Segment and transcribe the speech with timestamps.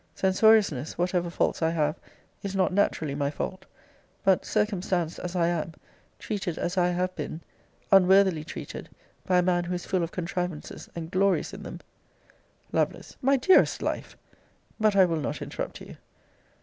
[0.15, 1.95] Censoriousness, whatever faults I have,
[2.41, 3.67] is not naturally my fault.
[4.23, 5.73] But, circumstanced as I am,
[6.17, 7.41] treated as I have been,
[7.91, 8.89] unworthily treated,
[9.27, 11.81] by a man who is full of contrivances, and glories in them
[12.71, 12.99] Lovel.
[13.21, 14.17] My dearest life!
[14.79, 15.97] But I will not interrupt you.